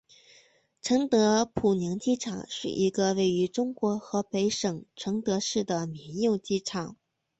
[0.81, 6.95] 承德普宁机场是一个位于中国河北省承德市的民用机场。